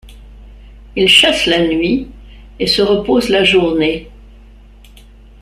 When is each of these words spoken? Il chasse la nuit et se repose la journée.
Il 0.95 1.07
chasse 1.07 1.45
la 1.45 1.59
nuit 1.59 2.09
et 2.57 2.65
se 2.65 2.81
repose 2.81 3.29
la 3.29 3.43
journée. 3.43 4.09